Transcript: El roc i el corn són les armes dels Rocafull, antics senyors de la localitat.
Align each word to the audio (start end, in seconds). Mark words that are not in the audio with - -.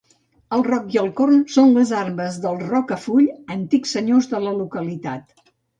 El 0.55 0.63
roc 0.67 0.87
i 0.95 0.99
el 1.01 1.11
corn 1.19 1.37
són 1.57 1.75
les 1.77 1.93
armes 1.99 2.41
dels 2.47 2.67
Rocafull, 2.73 3.31
antics 3.61 3.97
senyors 3.99 4.35
de 4.35 4.45
la 4.49 4.61
localitat. 4.65 5.51